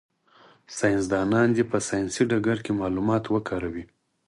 ساینس 0.77 1.05
دان 1.11 1.47
دي 1.55 1.63
په 1.71 1.77
ساینسي 1.87 2.23
ډګر 2.29 2.57
کي 2.65 2.71
معلومات 2.81 3.23
وکاروي. 3.29 3.83